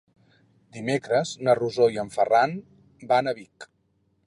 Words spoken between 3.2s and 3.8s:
a Vic.